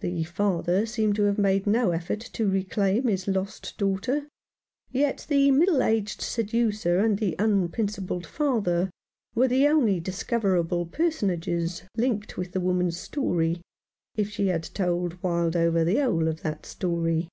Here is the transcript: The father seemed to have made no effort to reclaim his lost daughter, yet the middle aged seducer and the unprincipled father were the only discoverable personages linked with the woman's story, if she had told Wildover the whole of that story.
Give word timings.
The 0.00 0.24
father 0.24 0.86
seemed 0.86 1.16
to 1.16 1.24
have 1.24 1.36
made 1.36 1.66
no 1.66 1.90
effort 1.90 2.20
to 2.32 2.48
reclaim 2.48 3.08
his 3.08 3.28
lost 3.28 3.76
daughter, 3.76 4.26
yet 4.90 5.26
the 5.28 5.50
middle 5.50 5.82
aged 5.82 6.22
seducer 6.22 6.98
and 6.98 7.18
the 7.18 7.36
unprincipled 7.38 8.24
father 8.24 8.88
were 9.34 9.48
the 9.48 9.68
only 9.68 10.00
discoverable 10.00 10.86
personages 10.86 11.82
linked 11.94 12.38
with 12.38 12.52
the 12.52 12.60
woman's 12.60 12.96
story, 12.96 13.60
if 14.14 14.30
she 14.30 14.46
had 14.46 14.62
told 14.62 15.20
Wildover 15.20 15.84
the 15.84 15.96
whole 15.98 16.26
of 16.26 16.40
that 16.40 16.64
story. 16.64 17.28